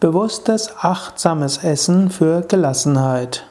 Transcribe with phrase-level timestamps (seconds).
[0.00, 3.44] Bewusstes, achtsames Essen für Gelassenheit.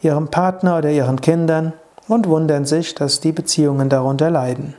[0.01, 1.73] ihrem Partner oder ihren Kindern
[2.07, 4.75] und wundern sich, dass die Beziehungen darunter leiden.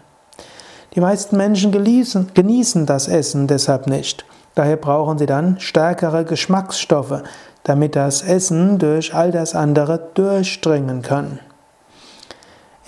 [0.94, 4.24] Die meisten Menschen genießen, genießen das Essen deshalb nicht.
[4.54, 7.22] Daher brauchen sie dann stärkere Geschmacksstoffe,
[7.64, 11.40] damit das Essen durch all das andere durchdringen kann.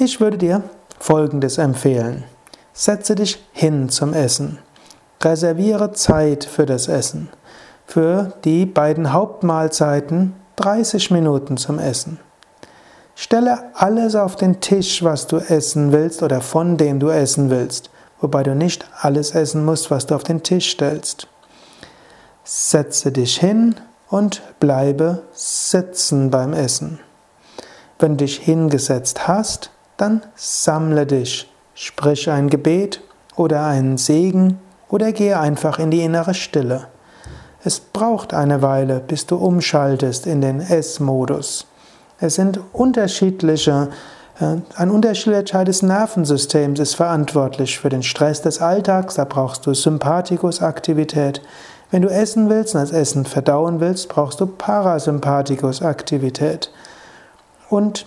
[0.00, 0.62] Ich würde dir
[1.00, 2.22] Folgendes empfehlen.
[2.72, 4.60] Setze dich hin zum Essen.
[5.20, 7.28] Reserviere Zeit für das Essen.
[7.84, 12.20] Für die beiden Hauptmahlzeiten 30 Minuten zum Essen.
[13.16, 17.90] Stelle alles auf den Tisch, was du essen willst oder von dem du essen willst,
[18.20, 21.26] wobei du nicht alles essen musst, was du auf den Tisch stellst.
[22.44, 23.74] Setze dich hin
[24.08, 27.00] und bleibe sitzen beim Essen.
[27.98, 33.02] Wenn du dich hingesetzt hast, dann sammle dich, sprich ein Gebet
[33.36, 36.86] oder einen Segen oder gehe einfach in die innere Stille.
[37.62, 41.66] Es braucht eine Weile, bis du umschaltest in den S-Modus.
[42.20, 43.88] Es sind unterschiedliche,
[44.40, 49.66] äh, ein unterschiedlicher Teil des Nervensystems ist verantwortlich für den Stress des Alltags, da brauchst
[49.66, 51.42] du Sympathikusaktivität.
[51.90, 56.70] Wenn du essen willst und das Essen verdauen willst, brauchst du Parasympathikusaktivität.
[57.68, 58.06] Und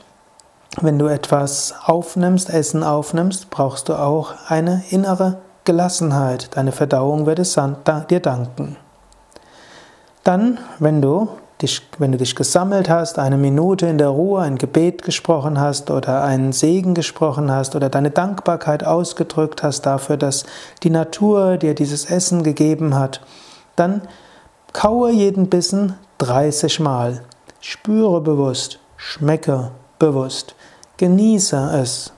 [0.79, 6.55] wenn du etwas aufnimmst, Essen aufnimmst, brauchst du auch eine innere Gelassenheit.
[6.55, 7.59] Deine Verdauung wird es
[8.09, 8.77] dir danken.
[10.23, 11.27] Dann, wenn du
[11.61, 15.91] dich, wenn du dich gesammelt hast, eine Minute in der Ruhe ein Gebet gesprochen hast
[15.91, 20.45] oder einen Segen gesprochen hast oder deine Dankbarkeit ausgedrückt hast dafür, dass
[20.83, 23.21] die Natur dir dieses Essen gegeben hat,
[23.75, 24.01] dann
[24.73, 27.23] kaue jeden Bissen 30 Mal.
[27.59, 29.71] Spüre bewusst, schmecke
[30.01, 30.55] bewusst.
[30.97, 32.11] Genieße es.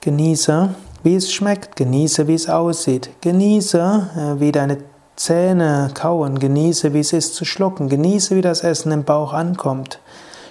[0.00, 0.70] Genieße,
[1.02, 1.74] wie es schmeckt.
[1.74, 3.10] Genieße, wie es aussieht.
[3.22, 4.78] Genieße, äh, wie deine
[5.16, 6.38] Zähne kauen.
[6.38, 7.88] Genieße, wie es ist zu schlucken.
[7.88, 9.98] Genieße, wie das Essen im Bauch ankommt.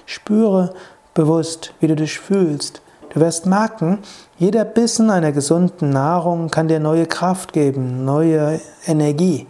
[0.06, 0.74] Spüre
[1.14, 2.82] bewusst, wie du dich fühlst.
[3.12, 4.00] Du wirst merken,
[4.38, 9.48] jeder Bissen einer gesunden Nahrung kann dir neue Kraft geben, neue Energie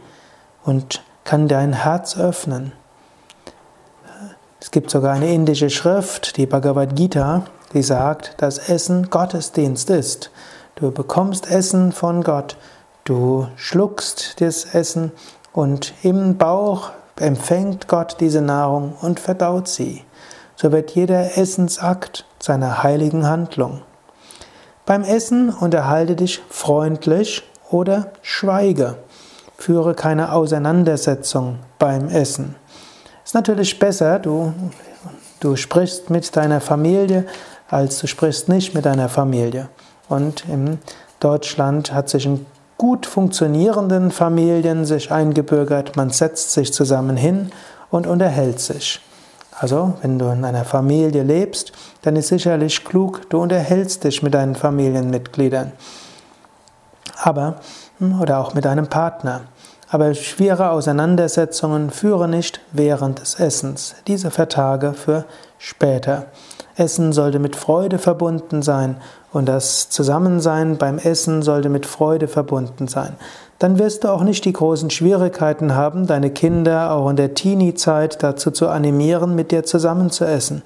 [0.64, 2.74] und kann dein Herz öffnen.
[4.63, 7.44] Es gibt sogar eine indische Schrift, die Bhagavad Gita,
[7.74, 10.31] die sagt, dass Essen Gottesdienst ist.
[10.75, 12.56] Du bekommst Essen von Gott,
[13.03, 15.12] du schluckst das Essen
[15.52, 20.06] und im Bauch empfängt Gott diese Nahrung und verdaut sie.
[20.56, 23.81] So wird jeder Essensakt zu einer heiligen Handlung.
[24.85, 28.96] Beim Essen unterhalte dich freundlich oder schweige.
[29.57, 32.56] Führe keine Auseinandersetzung beim Essen.
[33.23, 34.53] Ist natürlich besser, du,
[35.39, 37.25] du sprichst mit deiner Familie,
[37.69, 39.69] als du sprichst nicht mit deiner Familie.
[40.09, 40.79] Und in
[41.19, 42.45] Deutschland hat sich in
[42.78, 47.51] gut funktionierenden Familien sich eingebürgert, man setzt sich zusammen hin
[47.89, 49.00] und unterhält sich.
[49.57, 54.34] Also, wenn du in einer Familie lebst, dann ist sicherlich klug, du unterhältst dich mit
[54.34, 55.72] deinen Familienmitgliedern.
[57.22, 57.61] Aber,
[58.00, 59.41] hm, oder auch mit deinem Partner.
[59.94, 63.94] Aber schwere Auseinandersetzungen führe nicht während des Essens.
[64.08, 65.26] Diese vertage für
[65.59, 66.26] später.
[66.76, 68.97] Essen sollte mit Freude verbunden sein
[69.34, 73.17] und das Zusammensein beim Essen sollte mit Freude verbunden sein.
[73.59, 78.23] Dann wirst du auch nicht die großen Schwierigkeiten haben, deine Kinder auch in der Teenie-Zeit
[78.23, 80.64] dazu zu animieren, mit dir zusammen zu essen.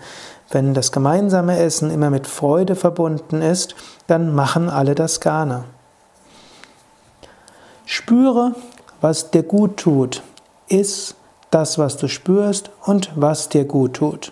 [0.51, 3.75] Wenn das gemeinsame Essen immer mit Freude verbunden ist,
[4.07, 5.65] dann machen alle das gerne.
[7.85, 8.53] Spüre,
[9.01, 10.23] was dir gut tut.
[10.67, 11.15] Iss
[11.51, 14.31] das, was du spürst und was dir gut tut.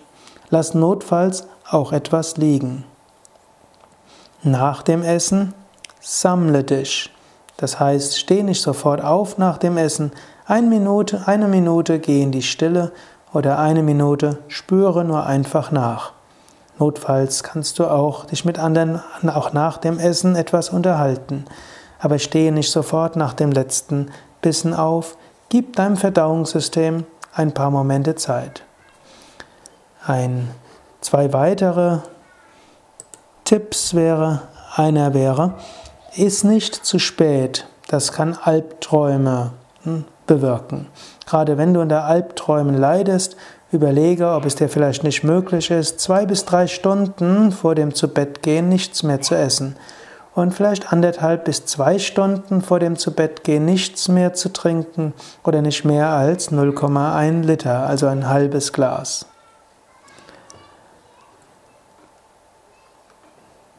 [0.50, 2.84] Lass notfalls auch etwas liegen.
[4.42, 5.54] Nach dem Essen
[6.00, 7.10] sammle dich.
[7.56, 10.12] Das heißt, steh nicht sofort auf nach dem Essen.
[10.46, 12.92] Eine Minute, eine Minute geh in die Stille
[13.32, 16.12] oder eine Minute spüre nur einfach nach.
[16.78, 21.46] Notfalls kannst du auch dich mit anderen auch nach dem Essen etwas unterhalten.
[21.98, 24.10] Aber stehe nicht sofort nach dem letzten
[24.46, 25.16] Bissen auf.
[25.48, 27.02] Gib deinem Verdauungssystem
[27.34, 28.62] ein paar Momente Zeit.
[30.06, 30.48] Ein,
[31.00, 31.98] zwei weitere
[33.42, 34.42] Tipps wäre,
[34.76, 35.54] einer wäre,
[36.14, 37.66] ist nicht zu spät.
[37.88, 39.50] Das kann Albträume
[39.82, 40.86] hm, bewirken.
[41.26, 43.36] Gerade wenn du unter Albträumen leidest,
[43.72, 48.68] überlege, ob es dir vielleicht nicht möglich ist, zwei bis drei Stunden vor dem Zubettgehen
[48.68, 49.74] nichts mehr zu essen.
[50.36, 55.86] Und vielleicht anderthalb bis zwei Stunden vor dem Zubettgehen nichts mehr zu trinken oder nicht
[55.86, 59.24] mehr als 0,1 Liter, also ein halbes Glas.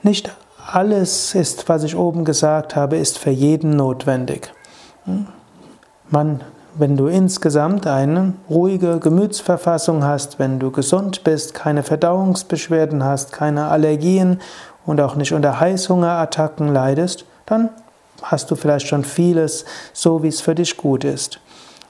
[0.02, 4.52] Nicht alles ist, was ich oben gesagt habe, ist für jeden notwendig.
[6.10, 6.42] Man,
[6.74, 13.68] wenn du insgesamt eine ruhige Gemütsverfassung hast, wenn du gesund bist, keine Verdauungsbeschwerden hast, keine
[13.68, 14.42] Allergien
[14.88, 17.70] und auch nicht unter Heißhungerattacken leidest, dann
[18.24, 21.40] hast du vielleicht schon vieles so, wie es für dich gut ist.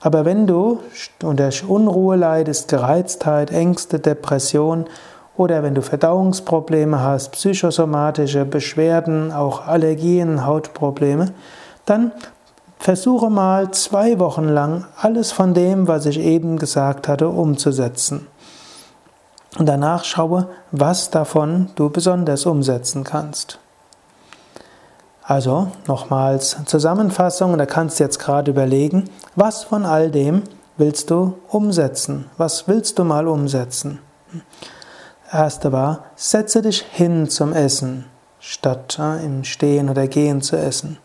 [0.02, 0.80] Aber wenn du
[1.24, 4.86] unter Unruhe leidest, Gereiztheit, Ängste, Depression
[5.38, 11.34] oder wenn du Verdauungsprobleme hast, psychosomatische Beschwerden, auch Allergien, Hautprobleme,
[11.86, 12.12] dann
[12.80, 18.28] versuche mal zwei Wochen lang alles von dem, was ich eben gesagt hatte, umzusetzen.
[19.58, 23.60] Und danach schaue, was davon du besonders umsetzen kannst.
[25.24, 30.44] Also nochmals Zusammenfassung, da kannst du jetzt gerade überlegen, was von all dem
[30.78, 32.30] willst du umsetzen?
[32.38, 34.00] Was willst du mal umsetzen?
[35.32, 38.06] Erste war, setze dich hin zum Essen,
[38.40, 40.98] statt äh, im Stehen oder Gehen zu essen.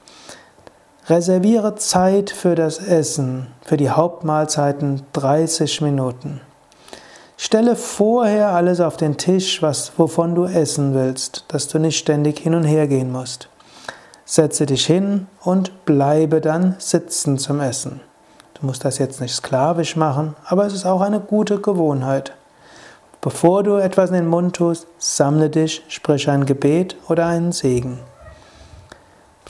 [1.08, 6.40] Reserviere Zeit für das Essen, für die Hauptmahlzeiten 30 Minuten.
[7.52, 12.38] Stelle vorher alles auf den Tisch, was, wovon du essen willst, dass du nicht ständig
[12.38, 13.50] hin und her gehen musst.
[14.25, 18.00] Setze dich hin und bleibe dann sitzen zum Essen.
[18.54, 22.32] Du musst das jetzt nicht sklavisch machen, aber es ist auch eine gute Gewohnheit.
[23.20, 27.98] Bevor du etwas in den Mund tust, sammle dich, sprich ein Gebet oder einen Segen.